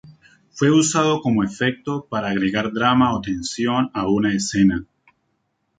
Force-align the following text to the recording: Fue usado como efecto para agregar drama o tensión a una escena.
Fue 0.49 0.71
usado 0.71 1.21
como 1.21 1.43
efecto 1.43 2.07
para 2.09 2.29
agregar 2.29 2.73
drama 2.73 3.15
o 3.15 3.21
tensión 3.21 3.91
a 3.93 4.07
una 4.07 4.33
escena. 4.33 4.83